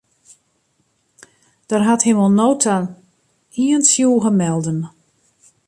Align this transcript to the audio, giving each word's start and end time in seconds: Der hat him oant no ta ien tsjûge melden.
Der 1.69 1.81
hat 1.89 2.05
him 2.07 2.17
oant 2.23 2.37
no 2.39 2.49
ta 2.63 2.75
ien 3.65 3.81
tsjûge 3.85 4.31
melden. 4.41 4.79